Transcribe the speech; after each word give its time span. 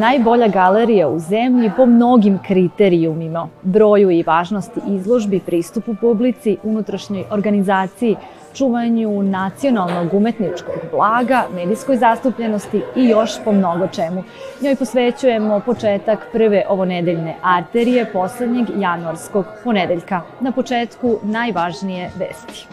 najbolja 0.00 0.48
galerija 0.48 1.08
u 1.08 1.18
zemlji 1.18 1.70
po 1.76 1.86
mnogim 1.86 2.38
kriterijumima, 2.46 3.48
broju 3.62 4.10
i 4.10 4.22
važnosti 4.22 4.80
izložbi, 4.88 5.40
pristupu 5.46 5.94
publici, 6.00 6.56
unutrašnjoj 6.62 7.24
organizaciji, 7.30 8.16
čuvanju 8.54 9.22
nacionalnog 9.22 10.14
umetničkog 10.14 10.74
blaga, 10.92 11.42
medijskoj 11.54 11.96
zastupljenosti 11.96 12.82
i 12.96 13.04
još 13.04 13.30
po 13.44 13.52
mnogo 13.52 13.86
čemu. 13.86 14.24
Njoj 14.62 14.76
posvećujemo 14.76 15.60
početak 15.66 16.26
prve 16.32 16.64
ovonedeljne 16.68 17.36
arterije 17.42 18.06
poslednjeg 18.12 18.66
januarskog 18.76 19.44
ponedeljka. 19.64 20.20
Na 20.40 20.52
početku 20.52 21.18
najvažnije 21.22 22.10
vesti. 22.18 22.66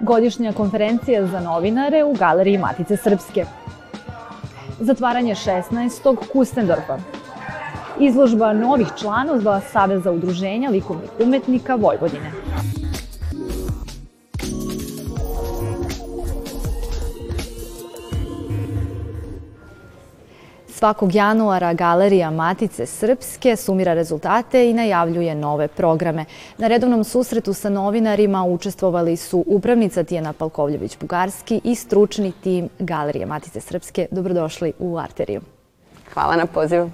Godišnja 0.00 0.52
konferencija 0.52 1.26
za 1.26 1.40
novinare 1.40 2.04
u 2.04 2.12
Galeriji 2.12 2.58
Matice 2.58 2.96
Srpske. 2.96 3.44
Zatvaranje 4.82 5.34
16. 5.34 6.16
Kustendorfa. 6.32 6.98
Izložba 8.00 8.52
novih 8.52 8.88
članova 9.00 9.60
Saveza 9.60 10.12
udruženja 10.12 10.70
likovnih 10.70 11.10
umetnika 11.20 11.74
Vojvodine. 11.74 12.32
Svakog 20.82 21.14
januara 21.14 21.74
Galerija 21.74 22.30
Matice 22.30 22.86
Srpske 22.86 23.56
sumira 23.56 23.94
rezultate 23.94 24.70
i 24.70 24.74
najavljuje 24.74 25.34
nove 25.34 25.68
programe. 25.68 26.24
Na 26.58 26.68
redovnom 26.68 27.04
susretu 27.04 27.54
sa 27.54 27.68
novinarima 27.68 28.44
učestvovali 28.44 29.16
su 29.16 29.44
upravnica 29.46 30.04
Tijena 30.04 30.32
Palkovljević-Bugarski 30.32 31.60
i 31.64 31.74
stručni 31.74 32.32
tim 32.32 32.68
Galerije 32.78 33.26
Matice 33.26 33.60
Srpske. 33.60 34.06
Dobrodošli 34.10 34.72
u 34.78 34.98
Arteriju. 34.98 35.40
Hvala 36.14 36.36
na 36.36 36.46
pozivu. 36.46 36.90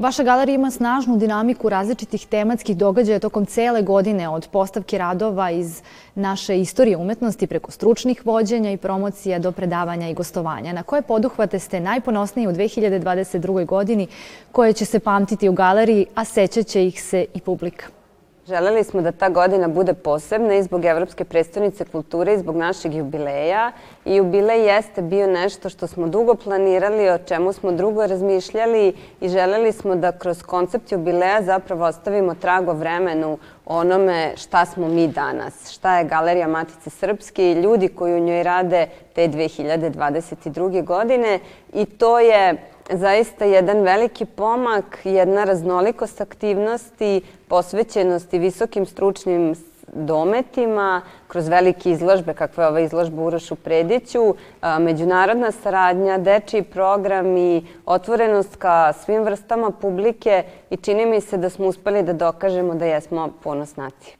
Vaša 0.00 0.22
galerija 0.22 0.54
ima 0.54 0.70
snažnu 0.70 1.16
dinamiku 1.16 1.68
različitih 1.68 2.26
tematskih 2.26 2.76
događaja 2.76 3.18
tokom 3.18 3.46
cele 3.46 3.82
godine, 3.82 4.28
od 4.28 4.48
postavke 4.52 4.98
radova 4.98 5.50
iz 5.50 5.82
naše 6.14 6.60
istorije 6.60 6.96
umetnosti 6.96 7.46
preko 7.46 7.70
stručnih 7.70 8.26
vođenja 8.26 8.72
i 8.72 8.76
promocija 8.76 9.38
do 9.38 9.52
predavanja 9.52 10.08
i 10.08 10.14
gostovanja. 10.14 10.72
Na 10.72 10.82
koje 10.82 11.02
poduhvate 11.02 11.58
ste 11.58 11.80
najponosniji 11.80 12.48
u 12.48 12.52
2022. 12.52 13.66
godini 13.66 14.06
koje 14.52 14.72
će 14.72 14.84
se 14.84 15.00
pamtiti 15.00 15.48
u 15.48 15.52
galeriji, 15.52 16.06
a 16.14 16.24
sećaće 16.24 16.86
ih 16.86 17.02
se 17.02 17.24
i 17.34 17.40
publika? 17.40 17.99
Želeli 18.48 18.84
smo 18.84 19.02
da 19.02 19.12
ta 19.12 19.28
godina 19.28 19.68
bude 19.68 19.94
posebna 19.94 20.54
i 20.54 20.62
zbog 20.62 20.84
Evropske 20.84 21.24
predstavnice 21.24 21.84
kulture 21.84 22.34
i 22.34 22.38
zbog 22.38 22.56
našeg 22.56 22.94
jubileja. 22.94 23.72
I 24.04 24.14
jubilej 24.16 24.66
jeste 24.66 25.02
bio 25.02 25.26
nešto 25.26 25.68
što 25.68 25.86
smo 25.86 26.06
dugo 26.08 26.34
planirali, 26.34 27.10
o 27.10 27.18
čemu 27.18 27.52
smo 27.52 27.72
drugo 27.72 28.06
razmišljali 28.06 28.94
i 29.20 29.28
želeli 29.28 29.72
smo 29.72 29.96
da 29.96 30.12
kroz 30.12 30.42
koncept 30.42 30.92
jubileja 30.92 31.42
zapravo 31.42 31.84
ostavimo 31.84 32.34
trago 32.34 32.72
vremenu 32.72 33.38
onome 33.66 34.32
šta 34.36 34.66
smo 34.66 34.88
mi 34.88 35.08
danas, 35.08 35.70
šta 35.70 35.98
je 35.98 36.04
Galerija 36.04 36.48
Matice 36.48 36.90
Srpske 36.90 37.50
i 37.50 37.62
ljudi 37.62 37.88
koji 37.88 38.14
u 38.14 38.24
njoj 38.24 38.42
rade 38.42 38.86
te 39.14 39.28
2022. 39.28 40.84
godine. 40.84 41.38
I 41.72 41.84
to 41.84 42.18
je 42.18 42.70
zaista 42.92 43.44
jedan 43.44 43.82
veliki 43.82 44.24
pomak, 44.24 44.98
jedna 45.04 45.44
raznolikost 45.44 46.20
aktivnosti, 46.20 47.20
posvećenosti 47.48 48.38
visokim 48.38 48.86
stručnim 48.86 49.54
dometima, 49.92 51.02
kroz 51.28 51.48
velike 51.48 51.90
izložbe, 51.90 52.34
kakva 52.34 52.64
je 52.64 52.68
ova 52.68 52.80
izložba 52.80 53.22
Urošu 53.22 53.54
Prediću, 53.54 54.34
međunarodna 54.80 55.50
saradnja, 55.52 56.18
dečiji 56.18 56.62
programi, 56.62 57.66
otvorenost 57.86 58.56
ka 58.56 58.92
svim 58.92 59.22
vrstama 59.22 59.70
publike 59.70 60.44
i 60.70 60.76
čini 60.76 61.06
mi 61.06 61.20
se 61.20 61.36
da 61.36 61.50
smo 61.50 61.66
uspeli 61.66 62.02
da 62.02 62.12
dokažemo 62.12 62.74
da 62.74 62.84
jesmo 62.84 63.28
ponos 63.42 63.76
nacije. 63.76 64.19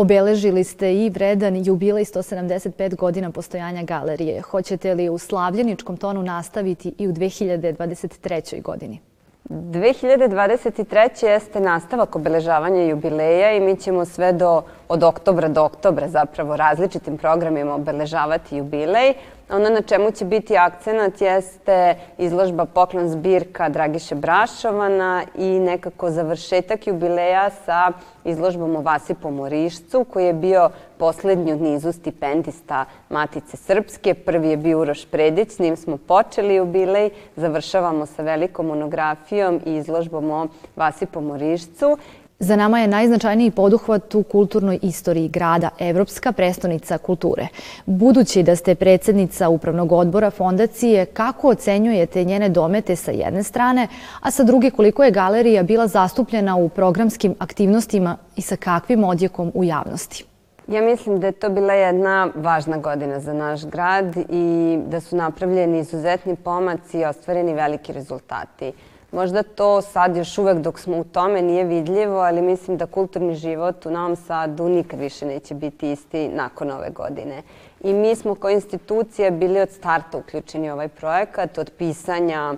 Obeležili 0.00 0.64
ste 0.64 0.94
i 0.94 1.10
vredan 1.10 1.56
jubilej 1.64 2.04
175 2.04 2.96
godina 2.96 3.30
postojanja 3.30 3.82
galerije. 3.82 4.40
Hoćete 4.40 4.94
li 4.94 5.08
u 5.08 5.18
slavljeničkom 5.18 5.96
tonu 5.96 6.22
nastaviti 6.22 6.94
i 6.98 7.08
u 7.08 7.12
2023. 7.12 8.62
godini? 8.62 9.00
2023. 9.48 11.24
jeste 11.26 11.60
nastavak 11.60 12.16
obeležavanja 12.16 12.82
jubileja 12.82 13.52
i 13.52 13.60
mi 13.60 13.76
ćemo 13.76 14.04
sve 14.04 14.32
do, 14.32 14.62
od 14.88 15.02
oktobra 15.02 15.48
do 15.48 15.64
oktobra 15.64 16.08
zapravo 16.08 16.56
različitim 16.56 17.18
programima 17.18 17.74
obeležavati 17.74 18.56
jubilej. 18.56 19.14
Ono 19.52 19.70
na 19.70 19.82
čemu 19.82 20.10
će 20.10 20.24
biti 20.24 20.56
akcenat 20.56 21.20
jeste 21.20 21.94
izložba 22.18 22.64
poklon 22.64 23.08
zbirka 23.08 23.68
Dragiše 23.68 24.14
Brašovana 24.14 25.22
i 25.34 25.58
nekako 25.58 26.10
završetak 26.10 26.86
jubileja 26.86 27.50
sa 27.64 27.92
izložbom 28.24 28.76
o 28.76 28.80
Vasipu 28.80 29.30
Morišcu 29.30 30.04
koji 30.04 30.26
je 30.26 30.32
bio 30.32 30.70
poslednji 30.98 31.52
u 31.52 31.56
nizu 31.56 31.92
stipendista 31.92 32.84
Matice 33.08 33.56
Srpske. 33.56 34.14
Prvi 34.14 34.48
je 34.48 34.56
bio 34.56 34.80
Uroš 34.80 35.04
Predić, 35.06 35.50
s 35.50 35.58
njim 35.58 35.76
smo 35.76 35.96
počeli 35.96 36.54
jubilej, 36.54 37.10
završavamo 37.36 38.06
sa 38.06 38.22
velikom 38.22 38.66
monografijom 38.66 39.60
i 39.66 39.74
izložbom 39.74 40.30
o 40.30 40.46
Vasipu 40.76 41.20
Morišcu 41.20 41.98
Za 42.42 42.56
nama 42.56 42.80
je 42.80 42.88
najznačajniji 42.88 43.50
poduhvat 43.50 44.14
u 44.14 44.22
kulturnoj 44.22 44.78
istoriji 44.82 45.28
grada, 45.28 45.70
Evropska 45.78 46.32
prestonica 46.32 46.98
kulture. 46.98 47.46
Budući 47.86 48.42
da 48.42 48.56
ste 48.56 48.74
predsednica 48.74 49.48
Upravnog 49.48 49.92
odbora 49.92 50.30
fondacije, 50.30 51.06
kako 51.06 51.48
ocenjujete 51.48 52.24
njene 52.24 52.48
domete 52.48 52.96
sa 52.96 53.10
jedne 53.10 53.42
strane, 53.42 53.88
a 54.20 54.30
sa 54.30 54.44
druge 54.44 54.70
koliko 54.70 55.04
je 55.04 55.10
galerija 55.10 55.62
bila 55.62 55.86
zastupljena 55.86 56.56
u 56.56 56.68
programskim 56.68 57.34
aktivnostima 57.38 58.16
i 58.36 58.42
sa 58.42 58.56
kakvim 58.56 59.04
odjekom 59.04 59.52
u 59.54 59.64
javnosti? 59.64 60.24
Ja 60.68 60.82
mislim 60.82 61.20
da 61.20 61.26
je 61.26 61.32
to 61.32 61.48
bila 61.48 61.72
jedna 61.72 62.28
važna 62.34 62.78
godina 62.78 63.20
za 63.20 63.32
naš 63.32 63.66
grad 63.66 64.16
i 64.28 64.78
da 64.86 65.00
su 65.00 65.16
napravljeni 65.16 65.78
izuzetni 65.78 66.36
pomaci 66.36 66.98
i 66.98 67.04
ostvareni 67.04 67.54
veliki 67.54 67.92
rezultati. 67.92 68.72
Možda 69.12 69.42
to 69.42 69.82
sad 69.82 70.16
još 70.16 70.38
uvek 70.38 70.58
dok 70.58 70.78
smo 70.78 70.98
u 70.98 71.04
tome 71.04 71.42
nije 71.42 71.64
vidljivo, 71.64 72.18
ali 72.20 72.42
mislim 72.42 72.76
da 72.76 72.86
kulturni 72.86 73.34
život 73.34 73.86
u 73.86 73.90
Novom 73.90 74.16
Sadu 74.16 74.68
nikad 74.68 75.00
više 75.00 75.26
neće 75.26 75.54
biti 75.54 75.92
isti 75.92 76.28
nakon 76.28 76.70
ove 76.70 76.90
godine. 76.90 77.42
I 77.80 77.92
mi 77.92 78.16
smo 78.16 78.34
kao 78.34 78.50
institucija 78.50 79.30
bili 79.30 79.60
od 79.60 79.70
starta 79.70 80.18
uključeni 80.18 80.70
u 80.70 80.72
ovaj 80.72 80.88
projekat, 80.88 81.58
od 81.58 81.70
pisanja 81.78 82.54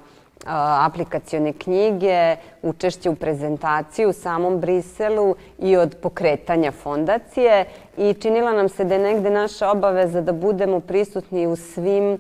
aplikacione 0.87 1.53
knjige, 1.53 2.37
učešće 2.63 3.11
u 3.11 3.15
prezentaciji 3.15 4.07
u 4.07 4.13
samom 4.13 4.61
Briselu 4.61 5.35
i 5.59 5.77
od 5.77 5.97
pokretanja 6.03 6.73
fondacije. 6.73 7.65
I 7.97 8.15
činila 8.15 8.53
nam 8.53 8.69
se 8.69 8.85
da 8.85 8.95
je 8.95 9.01
negde 9.01 9.31
naša 9.31 9.71
obaveza 9.71 10.21
da 10.21 10.33
budemo 10.33 10.81
prisutni 10.81 11.47
u 11.47 11.57
svim 11.57 12.19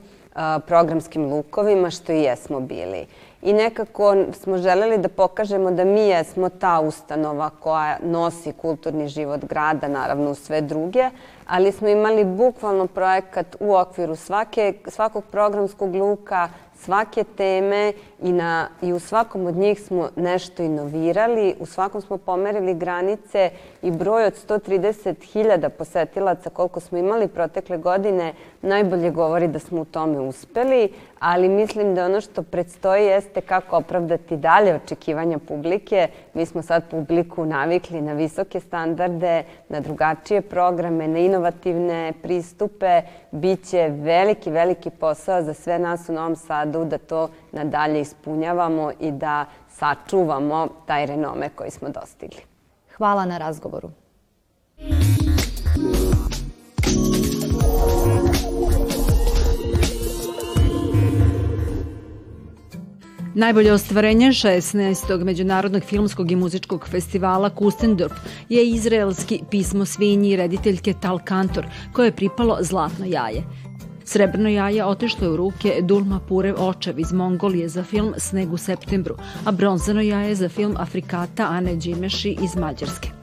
programskim 0.66 1.24
lukovima, 1.24 1.90
što 1.90 2.12
i 2.12 2.22
jesmo 2.22 2.60
bili 2.60 3.06
i 3.42 3.52
nekako 3.52 4.16
smo 4.32 4.58
želeli 4.58 4.98
da 4.98 5.08
pokažemo 5.08 5.70
da 5.70 5.84
mi 5.84 6.00
jesmo 6.00 6.48
ta 6.48 6.80
ustanova 6.80 7.50
koja 7.60 7.98
nosi 8.02 8.52
kulturni 8.52 9.08
život 9.08 9.44
grada, 9.44 9.88
naravno 9.88 10.30
u 10.30 10.34
sve 10.34 10.60
druge, 10.60 11.10
ali 11.46 11.72
smo 11.72 11.88
imali 11.88 12.24
bukvalno 12.24 12.86
projekat 12.86 13.56
u 13.60 13.74
okviru 13.74 14.16
svake, 14.16 14.74
svakog 14.86 15.24
programskog 15.30 15.94
luka, 15.94 16.48
svake 16.74 17.24
teme 17.24 17.92
i, 18.22 18.32
na, 18.32 18.68
i 18.82 18.92
u 18.92 18.98
svakom 18.98 19.46
od 19.46 19.56
njih 19.56 19.82
smo 19.82 20.08
nešto 20.16 20.62
inovirali, 20.62 21.54
u 21.60 21.66
svakom 21.66 22.00
smo 22.00 22.18
pomerili 22.18 22.74
granice 22.74 23.50
i 23.82 23.90
broj 23.90 24.24
od 24.24 24.32
130.000 24.48 25.68
posetilaca 25.68 26.50
koliko 26.50 26.80
smo 26.80 26.98
imali 26.98 27.28
protekle 27.28 27.78
godine 27.78 28.32
najbolje 28.62 29.10
govori 29.10 29.48
da 29.48 29.58
smo 29.58 29.80
u 29.80 29.84
tome 29.84 30.20
uspeli, 30.20 30.92
ali 31.18 31.48
mislim 31.48 31.94
da 31.94 32.04
ono 32.04 32.20
što 32.20 32.42
predstoji 32.42 33.04
jeste 33.04 33.40
kako 33.40 33.76
opravdati 33.76 34.36
dalje 34.36 34.74
očekivanja 34.74 35.38
publike. 35.38 36.08
Mi 36.34 36.46
smo 36.46 36.62
sad 36.62 36.90
publiku 36.90 37.44
navikli 37.44 38.00
na 38.00 38.12
visoke 38.12 38.60
standarde, 38.60 39.42
na 39.68 39.80
drugačije 39.80 40.40
programe, 40.40 41.08
na 41.08 41.18
inovativne 41.18 42.12
pristupe. 42.22 43.02
Biće 43.30 43.88
veliki, 43.88 44.50
veliki 44.50 44.90
posao 44.90 45.42
za 45.42 45.54
sve 45.54 45.78
nas 45.78 46.08
u 46.08 46.12
Novom 46.12 46.36
Sadu 46.36 46.84
da 46.84 46.98
to 46.98 47.28
nadalje 47.52 48.00
ispunjavamo 48.00 48.92
i 49.00 49.10
da 49.10 49.44
sačuvamo 49.68 50.68
taj 50.86 51.06
renome 51.06 51.48
koji 51.48 51.70
smo 51.70 51.88
dostigli. 51.88 52.40
Hvala 52.96 53.24
na 53.24 53.38
razgovoru. 53.38 53.90
Najbolje 63.34 63.72
ostvarenje 63.72 64.26
16. 64.26 65.24
Međunarodnog 65.24 65.82
filmskog 65.82 66.30
i 66.30 66.36
muzičkog 66.36 66.88
festivala 66.88 67.50
Kustendorf 67.50 68.12
je 68.48 68.68
izraelski 68.68 69.40
pismo 69.50 69.84
svinji 69.84 70.36
rediteljke 70.36 70.94
Tal 71.00 71.18
Kantor, 71.24 71.66
koje 71.92 72.06
je 72.06 72.16
pripalo 72.16 72.58
Zlatno 72.60 73.04
jaje. 73.06 73.42
Srebrno 74.12 74.48
jaje 74.48 74.84
otišlo 74.84 75.26
je 75.26 75.30
u 75.30 75.36
ruke 75.36 75.72
Dulma 75.82 76.20
Purev 76.28 76.54
očev 76.58 76.98
iz 76.98 77.12
Mongolije 77.12 77.68
za 77.68 77.84
film 77.84 78.14
Sneg 78.16 78.52
u 78.52 78.56
septembru, 78.56 79.14
a 79.44 79.52
bronzano 79.52 80.00
jaje 80.00 80.34
za 80.34 80.48
film 80.48 80.76
Afrikata 80.78 81.46
Ane 81.50 81.74
Đimeši 81.76 82.36
iz 82.42 82.56
Mađarske. 82.56 83.21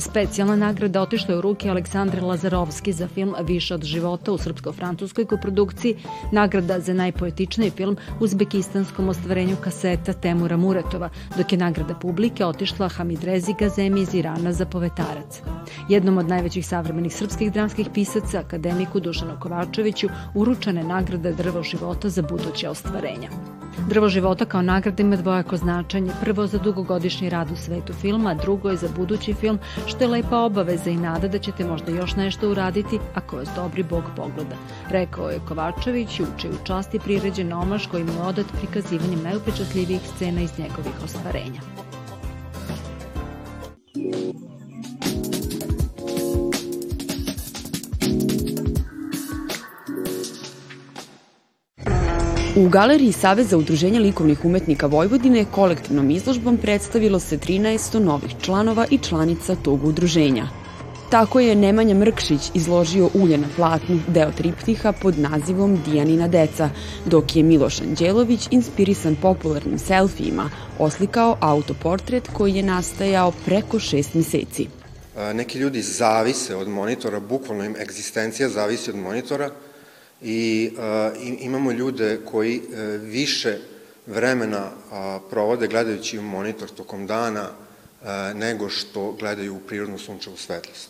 Specijalna 0.00 0.56
nagrada 0.56 1.02
otišla 1.02 1.34
je 1.34 1.38
u 1.38 1.40
ruke 1.40 1.70
Aleksandre 1.70 2.20
Lazarovski 2.20 2.92
za 2.92 3.08
film 3.08 3.34
Više 3.42 3.74
od 3.74 3.84
života 3.84 4.32
u 4.32 4.38
srpsko-francuskoj 4.38 5.26
koprodukciji, 5.26 5.96
nagrada 6.32 6.80
za 6.80 6.94
najpoetičniji 6.94 7.70
film 7.70 7.96
uzbekistanskom 8.20 9.08
ostvarenju 9.08 9.56
kaseta 9.64 10.12
Temura 10.12 10.56
Muratova, 10.56 11.10
dok 11.36 11.52
je 11.52 11.58
nagrada 11.58 11.94
publike 11.94 12.44
otišla 12.44 12.88
Hamid 12.88 13.24
Rezi 13.24 13.54
Gazemi 13.58 14.00
iz 14.00 14.14
Irana 14.14 14.52
za 14.52 14.66
povetarac. 14.66 15.42
Jednom 15.88 16.18
od 16.18 16.28
najvećih 16.28 16.66
savremenih 16.66 17.16
srpskih 17.16 17.52
dramskih 17.52 17.88
pisaca, 17.94 18.38
akademiku 18.38 19.00
Dušanu 19.00 19.40
Kovačeviću, 19.40 20.08
uručena 20.34 20.80
je 20.80 20.86
nagrada 20.86 21.32
Drvo 21.32 21.62
života 21.62 22.08
za 22.08 22.22
buduće 22.22 22.68
ostvarenja. 22.68 23.59
Drvo 23.88 24.08
života 24.08 24.44
kao 24.44 24.62
nagrada 24.62 25.02
ima 25.02 25.16
dvojako 25.16 25.56
značanje. 25.56 26.12
Prvo 26.20 26.46
za 26.46 26.58
dugogodišnji 26.58 27.28
rad 27.30 27.50
u 27.50 27.56
svetu 27.56 27.92
filma, 27.92 28.34
drugo 28.34 28.70
je 28.70 28.76
za 28.76 28.88
budući 28.96 29.34
film, 29.34 29.58
što 29.86 30.04
je 30.04 30.08
lepa 30.08 30.38
obaveza 30.38 30.90
i 30.90 30.96
nada 30.96 31.28
da 31.28 31.38
ćete 31.38 31.64
možda 31.64 31.92
još 31.92 32.16
nešto 32.16 32.50
uraditi 32.50 32.98
ako 33.14 33.36
vas 33.36 33.48
dobri 33.56 33.82
bog 33.82 34.04
pogleda. 34.16 34.56
Rekao 34.90 35.30
je 35.30 35.40
Kovačević, 35.48 36.20
uče 36.20 36.48
u 36.48 36.64
časti 36.64 36.98
priređen 36.98 37.52
omaš 37.52 37.88
mu 37.92 37.98
je 37.98 38.22
odat 38.22 38.46
prikazivanjem 38.58 39.22
najupečatljivijih 39.22 40.02
scena 40.14 40.40
iz 40.40 40.58
njegovih 40.58 40.94
ostvarenja. 41.04 41.60
U 52.56 52.68
galeriji 52.68 53.12
Saveza 53.12 53.56
udruženja 53.56 54.00
likovnih 54.00 54.44
umetnika 54.44 54.86
Vojvodine 54.86 55.44
kolektivnom 55.44 56.10
izložbom 56.10 56.56
predstavilo 56.58 57.20
se 57.20 57.38
13 57.38 57.98
novih 57.98 58.34
članova 58.42 58.86
i 58.90 58.98
članica 58.98 59.54
tog 59.54 59.84
udruženja. 59.84 60.48
Tako 61.10 61.40
je 61.40 61.54
Nemanja 61.54 61.94
Mrkšić 61.94 62.50
izložio 62.54 63.10
ulje 63.14 63.38
na 63.38 63.46
platnu 63.56 64.00
deo 64.08 64.32
triptiha 64.32 64.92
pod 64.92 65.18
nazivom 65.18 65.78
Dijanina 65.84 66.28
deca, 66.28 66.70
dok 67.06 67.36
je 67.36 67.42
Miloš 67.42 67.80
Anđelović, 67.80 68.48
inspirisan 68.50 69.16
popularnim 69.22 69.78
selfijima, 69.78 70.50
oslikao 70.78 71.36
autoportret 71.40 72.28
koji 72.32 72.54
je 72.54 72.62
nastajao 72.62 73.32
preko 73.44 73.78
šest 73.78 74.14
meseci. 74.14 74.66
Neki 75.34 75.58
ljudi 75.58 75.82
zavise 75.82 76.56
od 76.56 76.68
monitora, 76.68 77.20
bukvalno 77.20 77.64
im 77.64 77.76
egzistencija 77.76 78.48
zavisi 78.48 78.90
od 78.90 78.96
monitora, 78.96 79.50
i 80.22 80.70
uh, 80.72 80.82
imamo 81.40 81.72
ljude 81.72 82.20
koji 82.30 82.58
uh, 82.58 83.00
više 83.02 83.58
vremena 84.06 84.64
uh, 84.64 85.22
provode 85.30 85.66
gledajući 85.66 86.18
monitor 86.18 86.68
tokom 86.70 87.06
dana 87.06 87.48
uh, 87.50 88.08
nego 88.34 88.68
što 88.68 89.12
gledaju 89.12 89.54
u 89.54 89.60
prirodnu 89.60 89.98
sunčevu 89.98 90.36
svetlost. 90.36 90.88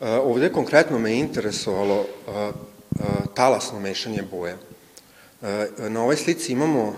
Uh, 0.00 0.08
ovde 0.08 0.52
konkretno 0.52 0.98
me 0.98 1.18
interesovalo 1.18 2.00
uh, 2.00 2.06
uh, 2.26 3.06
talasno 3.34 3.80
mešanje 3.80 4.22
boje. 4.30 4.54
Uh, 4.54 5.48
na 5.88 6.02
ovoj 6.02 6.16
slici 6.16 6.52
imamo 6.52 6.96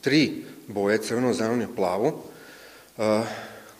tri 0.00 0.44
boje, 0.66 1.02
crveno, 1.02 1.32
zeleno 1.32 1.62
i 1.62 1.76
plavu, 1.76 2.12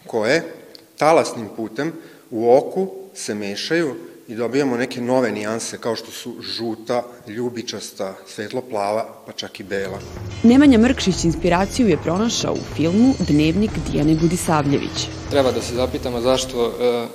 koje 0.06 0.54
talasnim 0.98 1.48
putem 1.56 1.92
u 2.30 2.56
oku 2.56 2.90
se 3.14 3.34
mešaju 3.34 3.96
i 4.32 4.34
dobijamo 4.34 4.76
neke 4.76 5.00
nove 5.00 5.32
nijanse 5.32 5.78
kao 5.78 5.96
što 5.96 6.10
su 6.10 6.34
žuta, 6.40 7.02
ljubičasta, 7.26 8.14
svetlo-plava, 8.26 9.04
pa 9.26 9.32
čak 9.32 9.60
i 9.60 9.62
bela. 9.62 9.98
Nemanja 10.42 10.78
Mrkšić 10.78 11.24
inspiraciju 11.24 11.88
je 11.88 11.96
pronašao 11.96 12.52
u 12.52 12.74
filmu 12.76 13.14
Dnevnik 13.18 13.70
Dijane 13.90 14.14
Budisavljević. 14.14 15.08
Treba 15.30 15.52
da 15.52 15.62
se 15.62 15.74
zapitamo 15.74 16.20
zašto 16.20 16.66
e, 16.66 17.06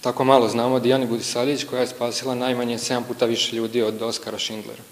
tako 0.00 0.24
malo 0.24 0.48
znamo 0.48 0.74
o 0.74 0.80
Dijani 0.80 1.06
Budisavljević 1.06 1.64
koja 1.64 1.80
je 1.80 1.86
spasila 1.86 2.34
najmanje 2.34 2.78
7 2.78 3.02
puta 3.08 3.26
više 3.26 3.56
ljudi 3.56 3.82
od 3.82 4.02
Oskara 4.02 4.38
Schindlera. 4.38 4.82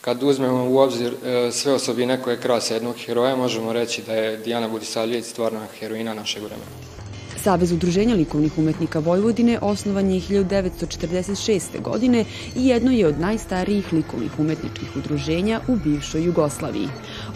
Kad 0.00 0.22
uzmemo 0.22 0.70
u 0.70 0.78
obzir 0.78 1.14
e, 1.24 1.52
sve 1.52 1.72
osobine 1.72 2.22
koje 2.22 2.40
krase 2.40 2.74
jednog 2.74 2.96
heroja, 3.06 3.36
možemo 3.36 3.72
reći 3.72 4.02
da 4.06 4.14
je 4.14 4.36
Dijana 4.36 4.68
Budisavljević 4.68 5.24
stvarna 5.24 5.66
heroina 5.80 6.14
našeg 6.14 6.42
vremena. 6.42 7.01
Savez 7.42 7.72
udruženja 7.72 8.14
likovnih 8.14 8.58
umetnika 8.58 8.98
Vojvodine 8.98 9.58
osnovan 9.62 10.10
je 10.10 10.20
1946. 10.20 11.80
godine 11.82 12.24
i 12.56 12.66
jedno 12.66 12.90
je 12.90 13.06
od 13.06 13.20
najstarijih 13.20 13.92
likovnih 13.92 14.38
umetničkih 14.38 14.96
udruženja 14.96 15.60
u 15.68 15.76
bivšoj 15.76 16.24
Jugoslaviji. 16.24 16.88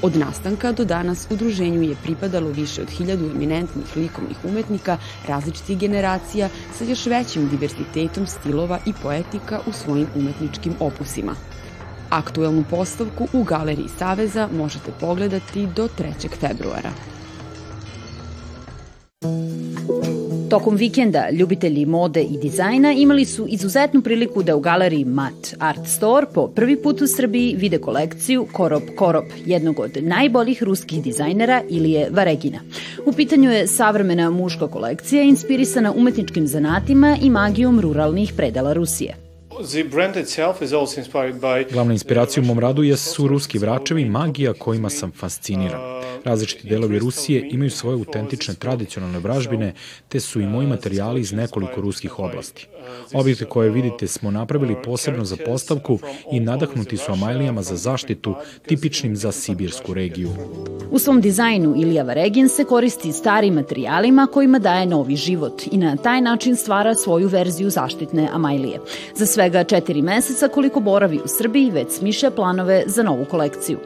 Od 0.03 0.17
nastanka 0.17 0.73
do 0.73 0.85
danas 0.85 1.26
udruženju 1.31 1.82
je 1.82 1.97
pripadalo 2.03 2.50
više 2.50 2.82
od 2.82 2.91
hiljadu 2.91 3.31
eminentnih 3.31 3.97
likovnih 3.97 4.37
umetnika 4.44 4.99
različitih 5.29 5.79
generacija 5.79 6.49
sa 6.79 6.85
još 6.85 7.06
većim 7.06 7.49
diversitetom 7.49 8.26
stilova 8.26 8.79
i 8.87 8.93
poetika 9.02 9.61
u 9.67 9.73
svojim 9.73 10.06
umetničkim 10.14 10.75
opusima. 10.81 11.35
Aktuelnu 12.11 12.64
postavku 12.70 13.29
u 13.32 13.43
Galeriji 13.43 13.88
Saveza 13.99 14.49
možete 14.52 14.93
pogledati 15.00 15.67
do 15.67 15.88
3. 15.99 16.29
februara. 16.41 16.91
Tokom 20.51 20.77
vikenda 20.77 21.31
ljubitelji 21.31 21.87
mode 21.87 22.23
i 22.23 22.39
dizajna 22.43 22.93
imali 22.93 23.25
su 23.25 23.47
izuzetnu 23.49 24.03
priliku 24.03 24.43
da 24.43 24.57
u 24.57 24.61
galeriji 24.61 25.05
Mat 25.05 25.55
Art 25.59 25.87
Store 25.87 26.27
po 26.35 26.49
prvi 26.49 26.83
put 26.83 27.03
u 27.03 27.07
Srbiji 27.07 27.57
vide 27.57 27.79
kolekciju 27.79 28.47
Korop 28.53 28.83
Korop, 28.97 29.25
jednog 29.47 29.79
od 29.79 29.91
najboljih 30.03 30.63
ruskih 30.63 31.03
dizajnera 31.03 31.63
Ilije 31.69 32.09
Varegina. 32.11 32.59
U 33.07 33.13
pitanju 33.13 33.51
je 33.51 33.67
savremena 33.67 34.31
muška 34.31 34.69
kolekcija 34.69 35.23
inspirisana 35.23 35.93
umetničkim 35.93 36.47
zanatima 36.47 37.17
i 37.23 37.31
magijom 37.31 37.81
ruralnih 37.81 38.33
predela 38.37 38.73
Rusije. 38.73 39.25
Glavna 41.73 41.93
inspiracija 41.93 42.43
u 42.43 42.47
mom 42.47 42.58
radu 42.58 42.82
je 42.82 42.97
su 42.97 43.29
ruski 43.29 43.58
vračevi 43.58 44.05
magija 44.05 44.53
kojima 44.53 44.91
sam 44.91 45.12
fasciniran. 45.12 45.81
Različiti 46.25 46.69
delovi 46.69 46.99
Rusije 46.99 47.49
imaju 47.50 47.70
svoje 47.70 47.94
autentične 47.94 48.55
tradicionalne 48.55 49.19
vražbine, 49.19 49.75
te 50.09 50.21
su 50.21 50.40
i 50.40 50.47
moji 50.47 50.66
materijali 50.66 51.21
iz 51.21 51.33
nekoliko 51.33 51.81
ruskih 51.81 52.19
oblasti. 52.19 52.66
Objekte 53.14 53.45
koje 53.45 53.71
vidite 53.71 54.07
smo 54.07 54.31
napravili 54.31 54.76
posebno 54.85 55.25
za 55.25 55.37
postavku 55.47 55.99
i 56.33 56.40
nadahnuti 56.40 56.97
su 56.97 57.12
amajlijama 57.12 57.62
za 57.62 57.76
zaštitu, 57.76 58.35
tipičnim 58.66 59.16
za 59.16 59.33
sibirsku 59.33 59.95
regiju. 59.95 60.31
U 60.90 60.99
svom 60.99 61.21
dizajnu 61.21 61.75
Ilija 61.76 62.02
Varegin 62.02 62.49
se 62.49 62.64
koristi 62.64 63.12
starim 63.12 63.54
materijalima 63.54 64.26
kojima 64.33 64.59
daje 64.59 64.87
novi 64.87 65.16
život 65.16 65.62
i 65.73 65.76
na 65.76 65.97
taj 65.97 66.21
način 66.21 66.57
stvara 66.57 66.95
svoju 66.95 67.28
verziju 67.28 67.71
zaštitne 67.71 68.28
amajlije. 68.33 68.81
Za 69.14 69.26
svega 69.47 69.65
četiri 69.65 70.03
meseca 70.03 70.49
koliko 70.49 70.81
boravi 70.81 71.17
u 71.25 71.29
Srbiji 71.29 71.71
već 71.71 71.93
smiše 71.93 72.31
planove 72.31 72.83
za 72.87 73.03
novu 73.03 73.25
kolekciju. 73.25 73.79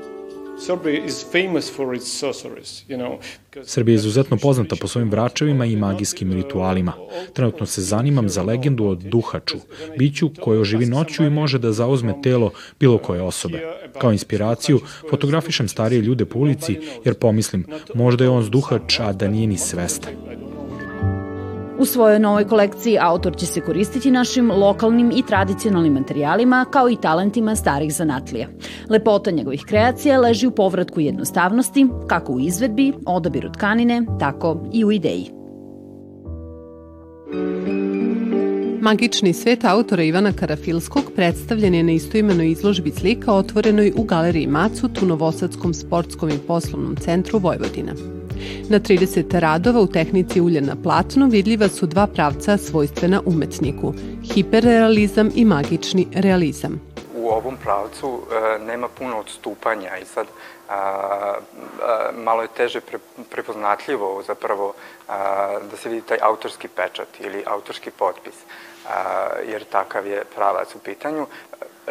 Srbija 3.65 3.93
je 3.93 3.95
izuzetno 3.95 4.37
poznata 4.37 4.77
po 4.81 4.89
svojim 4.89 5.11
vračevima 5.11 5.65
i 5.65 5.77
magijskim 5.77 6.33
ritualima. 6.33 6.93
Trenutno 7.33 7.67
se 7.67 7.83
zanimam 7.83 8.29
za 8.29 8.43
legendu 8.43 8.87
o 8.87 8.95
duhaču, 8.95 9.59
biću 9.99 10.31
koje 10.41 10.61
oživi 10.61 10.87
noću 10.87 11.25
i 11.25 11.31
može 11.31 11.59
da 11.59 11.73
zauzme 11.73 12.15
telo 12.23 12.51
bilo 12.81 12.99
koje 12.99 13.23
osobe. 13.23 13.61
Kao 13.99 14.13
inspiraciju 14.13 14.81
fotografišem 15.11 15.69
starije 15.69 16.01
ljude 16.01 16.25
po 16.25 16.39
ulici 16.39 16.79
jer 17.05 17.15
pomislim 17.15 17.67
možda 17.95 18.25
je 18.25 18.31
on 18.31 18.43
zduhač, 18.43 19.01
a 19.01 19.13
da 19.13 19.29
nije 19.29 19.47
ni 19.47 19.59
svestan. 19.59 20.30
U 21.81 21.85
svojoj 21.85 22.19
novoj 22.19 22.45
kolekciji 22.45 22.99
autor 23.01 23.37
će 23.37 23.47
se 23.47 23.61
koristiti 23.61 24.11
našim 24.11 24.51
lokalnim 24.51 25.13
i 25.17 25.23
tradicionalnim 25.27 25.93
materijalima 25.93 26.67
kao 26.71 26.91
i 26.91 26.97
talentima 26.97 27.57
starih 27.57 27.93
zanatlija. 27.95 28.49
Lepota 28.89 29.31
njegovih 29.31 29.65
kreacija 29.67 30.21
leži 30.21 30.47
u 30.47 30.51
povratku 30.51 31.01
jednostavnosti, 31.01 31.87
kako 32.07 32.33
u 32.33 32.41
izvedbi, 32.41 32.93
odabiru 33.07 33.53
tkanine, 33.53 34.03
tako 34.19 34.65
i 34.73 34.85
u 34.85 34.93
ideji. 34.93 35.31
Magični 38.81 39.33
svet 39.33 39.65
autora 39.65 40.03
Ivana 40.03 40.33
Karafilskog 40.33 41.05
predstavljen 41.17 41.75
je 41.75 41.83
na 41.83 41.93
istoimenoj 41.93 42.51
izložbi 42.51 42.91
slika 42.91 43.33
otvorenoj 43.33 43.93
u 43.97 44.03
galeriji 44.03 44.47
Macut 44.47 45.03
u 45.03 45.07
Novosadskom 45.07 45.75
sportskom 45.75 46.29
i 46.29 46.39
poslovnom 46.47 46.97
centru 46.97 47.39
Vojvodina. 47.39 48.20
Na 48.69 48.81
30 48.81 49.39
radova 49.39 49.81
u 49.81 49.87
tehnici 49.87 50.41
ulja 50.41 50.61
na 50.61 50.77
platnu 50.83 51.27
vidljiva 51.27 51.69
su 51.69 51.87
dva 51.87 52.07
pravca 52.07 52.57
svojstvena 52.57 53.23
umetniku, 53.27 53.95
hiperrealizam 54.35 55.31
i 55.35 55.45
magični 55.45 56.09
realizam. 56.15 56.81
U 57.17 57.29
ovom 57.29 57.57
pravcu 57.63 58.21
e, 58.21 58.59
nema 58.65 58.89
puno 58.89 59.19
odstupanja 59.19 59.99
i 60.03 60.05
sad 60.05 60.27
a, 60.69 60.75
a, 60.75 62.11
malo 62.15 62.43
je 62.43 62.49
teže 62.57 62.81
pre, 62.81 62.99
prepoznatljivo 63.31 64.23
zapravo 64.27 64.75
a, 65.09 65.59
da 65.71 65.77
se 65.77 65.89
vidi 65.89 66.03
taj 66.03 66.19
autorski 66.23 66.69
pečat 66.69 67.09
ili 67.21 67.45
autorski 67.47 67.91
potpis, 67.91 68.35
a, 68.89 69.27
jer 69.49 69.65
takav 69.65 70.07
je 70.07 70.25
pravac 70.35 70.75
u 70.75 70.79
pitanju 70.79 71.27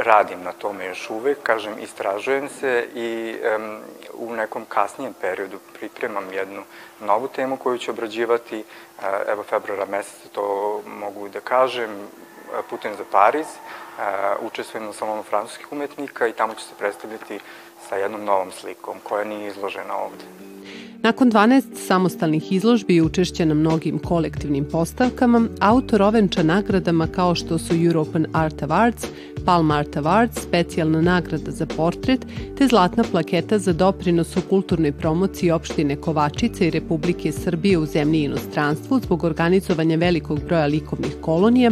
radim 0.04 0.44
na 0.44 0.52
tome 0.52 0.86
još 0.86 1.10
uvek, 1.10 1.38
kažem, 1.44 1.74
istražujem 1.80 2.50
se 2.50 2.88
i 2.96 3.36
um, 3.56 3.80
u 4.14 4.34
nekom 4.36 4.66
kasnijem 4.66 5.14
periodu 5.22 5.60
pripremam 5.80 6.34
jednu 6.34 6.64
novu 7.00 7.28
temu 7.28 7.58
koju 7.58 7.78
ću 7.78 7.92
obrađivati, 7.92 8.64
uh, 8.98 9.04
evo 9.28 9.44
februara 9.44 9.86
meseca 9.86 10.30
to 10.32 10.82
mogu 10.86 11.30
da 11.30 11.40
kažem, 11.40 12.08
putem 12.70 12.96
za 12.96 13.04
Pariz, 13.12 13.48
uh, 13.48 14.04
učestvujem 14.42 14.86
na 14.86 14.94
salonu 14.94 15.24
francuskih 15.24 15.72
umetnika 15.72 16.28
i 16.28 16.34
tamo 16.34 16.54
ću 16.54 16.62
se 16.62 16.74
predstavljati 16.80 17.40
sa 17.90 17.96
jednom 17.96 18.24
novom 18.24 18.52
slikom 18.52 18.98
koja 19.04 19.24
nije 19.24 19.48
izložena 19.48 19.98
ovde. 19.98 20.24
Nakon 21.02 21.32
12 21.32 21.64
samostalnih 21.76 22.52
izložbi 22.52 22.96
i 22.96 23.02
učešća 23.02 23.46
na 23.46 23.54
mnogim 23.54 24.00
kolektivnim 24.00 24.66
postavkama, 24.72 25.48
autor 25.60 26.02
ovenča 26.02 26.44
nagradama 26.44 27.08
kao 27.08 27.36
što 27.36 27.58
su 27.58 27.76
European 27.76 28.26
Art 28.34 28.62
Awards, 28.62 29.06
Palm 29.46 29.72
Art 29.72 29.96
Awards, 29.96 30.40
specijalna 30.42 31.02
nagrada 31.02 31.52
za 31.52 31.66
portret, 31.66 32.26
te 32.58 32.68
zlatna 32.68 33.04
plaketa 33.12 33.60
za 33.60 33.74
doprinos 33.74 34.38
u 34.38 34.42
kulturnoj 34.50 34.92
promociji 34.92 35.52
opštine 35.52 35.96
Kovačice 35.96 36.68
i 36.68 36.72
Republike 36.72 37.32
Srbije 37.32 37.78
u 37.78 37.86
zemlji 37.86 38.20
i 38.20 38.24
inostranstvu 38.24 39.00
zbog 39.00 39.24
organizovanja 39.24 39.98
velikog 39.98 40.44
broja 40.44 40.66
likovnih 40.66 41.16
kolonija, 41.22 41.72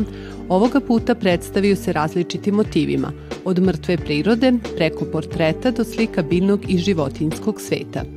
ovoga 0.49 0.79
puta 0.79 1.15
predstavio 1.15 1.75
se 1.75 1.93
različitim 1.93 2.55
motivima, 2.55 3.11
od 3.45 3.59
mrtve 3.59 3.97
prirode 3.97 4.53
preko 4.75 5.05
portreta 5.05 5.71
do 5.71 5.83
slika 5.83 6.21
biljnog 6.21 6.59
i 6.67 6.77
životinskog 6.77 7.61
sveta. 7.61 8.16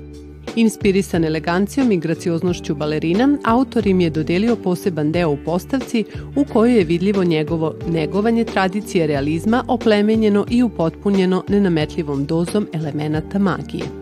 Inspirisan 0.57 1.25
elegancijom 1.25 1.92
i 1.92 1.97
gracioznošću 1.97 2.75
balerina, 2.75 3.38
autor 3.45 3.87
im 3.87 4.00
je 4.00 4.11
dodelio 4.11 4.57
poseban 4.57 5.12
deo 5.12 5.30
u 5.30 5.37
postavci 5.45 6.04
u 6.37 6.45
kojoj 6.45 6.78
je 6.78 6.85
vidljivo 6.85 7.25
njegovo 7.25 7.75
negovanje 7.88 8.45
tradicije 8.45 9.07
realizma 9.07 9.64
oplemenjeno 9.69 10.47
i 10.50 10.62
upotpunjeno 10.62 11.45
nenametljivom 11.49 12.26
dozom 12.26 12.66
elemenata 12.73 13.38
magije. 13.38 14.00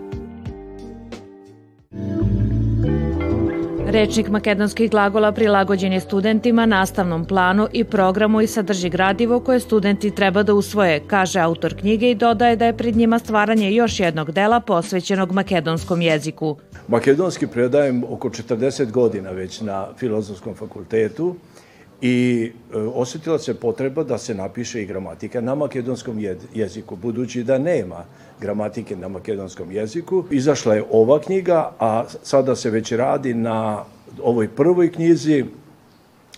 Rečnik 3.91 4.29
makedonskih 4.29 4.91
glagola 4.91 5.33
prilagođen 5.33 5.93
je 5.93 6.01
studentima, 6.01 6.67
nastavnom 6.67 7.25
planu 7.25 7.69
i 7.73 7.85
programu 7.85 8.41
i 8.41 8.47
sadrži 8.47 8.89
gradivo 8.91 9.41
koje 9.41 9.61
studenti 9.61 10.11
treba 10.11 10.43
da 10.43 10.55
usvoje, 10.55 11.01
kaže 11.07 11.41
autor 11.41 11.75
knjige 11.81 12.11
i 12.11 12.15
dodaje 12.15 12.57
da 12.57 12.67
je 12.67 12.77
pred 12.77 12.97
njima 12.97 13.19
stvaranje 13.19 13.73
još 13.73 14.01
jednog 14.01 14.33
dela 14.33 14.61
posvećenog 14.61 15.33
makedonskom 15.33 16.03
jeziku. 16.03 16.57
Makedonski 16.89 17.47
predajem 17.47 18.05
oko 18.05 18.29
40 18.29 18.91
godina 18.91 19.31
već 19.31 19.61
na 19.61 19.87
filozofskom 19.99 20.55
fakultetu 20.55 21.37
i 22.01 22.51
e, 22.75 22.77
osetila 22.77 23.39
se 23.39 23.55
potreba 23.55 24.05
da 24.05 24.19
se 24.19 24.35
napiše 24.35 24.83
i 24.83 24.87
gramatika 24.87 25.41
na 25.41 25.55
makedonskom 25.55 26.21
jeziku, 26.55 26.97
budući 26.97 27.45
da 27.45 27.59
nema 27.59 28.05
gramatike 28.41 28.97
na 28.97 29.09
makedonskom 29.09 29.73
jeziku. 29.73 30.25
Izašla 30.31 30.75
je 30.75 30.85
ova 30.91 31.21
knjiga, 31.21 31.73
a 31.79 32.05
sada 32.23 32.57
se 32.57 32.71
već 32.71 32.93
radi 32.93 33.35
na 33.35 33.85
ovoj 34.23 34.49
prvoj 34.49 34.93
knjizi 34.93 35.45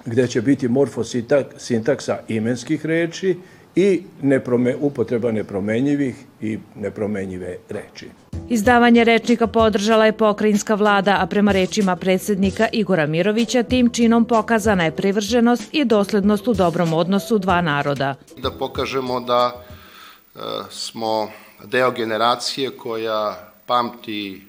gde 0.04 0.26
će 0.26 0.42
biti 0.42 0.68
morfosintaksa 0.68 2.18
imenskih 2.28 2.86
reči 2.86 3.36
i 3.76 4.02
neprome, 4.22 4.76
upotreba 4.80 5.32
nepromenjivih 5.32 6.14
i 6.40 6.58
nepromenjive 6.76 7.56
reči. 7.68 8.08
Izdavanje 8.48 9.04
rečnika 9.04 9.46
podržala 9.46 10.06
je 10.06 10.12
pokrajinska 10.12 10.74
vlada, 10.74 11.16
a 11.20 11.26
prema 11.26 11.52
rečima 11.52 11.96
predsednika 11.96 12.68
Igora 12.72 13.06
Mirovića 13.06 13.62
tim 13.62 13.90
činom 13.90 14.24
pokazana 14.24 14.84
je 14.84 14.96
privrženost 14.96 15.68
i 15.72 15.84
doslednost 15.84 16.48
u 16.48 16.54
dobrom 16.54 16.92
odnosu 16.92 17.38
dva 17.38 17.60
naroda. 17.60 18.14
Da 18.42 18.50
pokažemo 18.50 19.20
da 19.20 19.52
e, 19.52 20.38
smo 20.70 21.30
deo 21.64 21.90
generacije 21.90 22.70
koja 22.70 23.50
pamti 23.66 24.42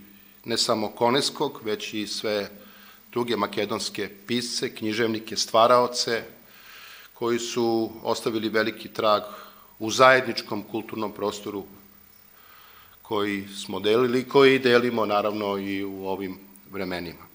ne 0.46 0.58
samo 0.58 0.88
Koneskog, 0.88 1.62
već 1.66 1.94
i 1.94 2.08
sve 2.08 2.48
druge 3.12 3.38
makedonske 3.38 4.10
pisce, 4.28 4.76
književnike, 4.76 5.36
stvaraoce, 5.36 6.24
koji 7.22 7.40
su 7.40 7.90
ostavili 8.04 8.50
veliki 8.50 8.88
trag 8.88 9.22
u 9.80 9.92
zajedničkom 9.92 10.64
kulturnom 10.72 11.12
prostoru 11.12 11.64
koji 13.02 13.48
smo 13.48 13.80
delili 13.80 14.20
i 14.20 14.28
koji 14.28 14.60
delimo 14.60 15.06
naravno 15.06 15.58
i 15.58 15.84
u 15.84 16.08
ovim 16.08 16.40
vremenima. 16.72 17.26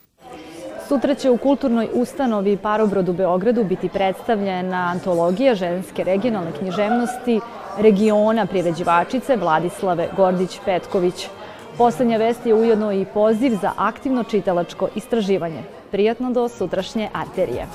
Sutra 0.88 1.14
će 1.14 1.30
u 1.30 1.36
kulturnoj 1.38 1.88
ustanovi 1.92 2.56
Parobrod 2.56 3.08
u 3.08 3.12
Beogradu 3.12 3.64
biti 3.64 3.88
predstavljena 3.88 4.90
antologija 4.92 5.54
ženske 5.54 6.04
regionalne 6.04 6.52
književnosti 6.58 7.40
regiona 7.78 8.46
priređivačice 8.46 9.36
Vladislave 9.36 10.08
Gordić-Petković. 10.16 11.26
Poslednja 11.78 12.18
vest 12.18 12.46
je 12.46 12.54
ujedno 12.54 12.92
i 12.92 13.04
poziv 13.14 13.58
za 13.60 13.72
aktivno 13.76 14.24
čitalačko 14.24 14.88
istraživanje. 14.94 15.62
Prijatno 15.90 16.32
do 16.32 16.48
sutrašnje 16.48 17.08
arterije. 17.12 17.66